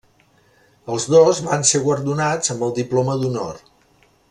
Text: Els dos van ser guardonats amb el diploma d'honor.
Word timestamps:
Els 0.93 1.05
dos 1.15 1.41
van 1.49 1.67
ser 1.73 1.83
guardonats 1.83 2.55
amb 2.55 2.67
el 2.69 2.75
diploma 2.81 3.19
d'honor. 3.21 3.63